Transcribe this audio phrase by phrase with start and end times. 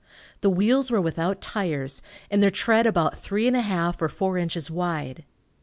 [0.39, 2.01] The wheels were without tires,
[2.31, 5.25] and their tread about three and a half or four inches wide.